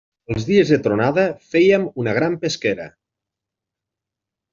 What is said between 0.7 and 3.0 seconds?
de tronada fèiem una gran pesquera.